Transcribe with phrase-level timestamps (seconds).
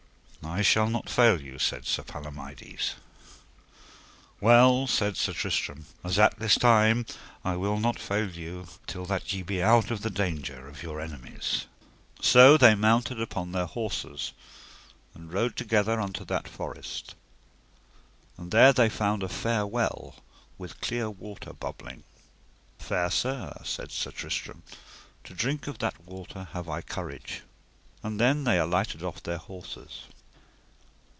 [0.43, 2.95] I shall not fail you, said Sir Palomides.
[4.41, 7.05] Well, said Sir Tristram, as at this time
[7.45, 10.99] I will not fail you till that ye be out of the danger of your
[10.99, 11.67] enemies.
[12.21, 14.33] So they mounted upon their horses,
[15.13, 17.13] and rode together unto that forest,
[18.35, 20.15] and there they found a fair well,
[20.57, 22.03] with clear water bubbling.
[22.79, 24.63] Fair sir, said Sir Tristram,
[25.23, 27.43] to drink of that water have I courage;
[28.01, 30.01] and then they alighted off their horses.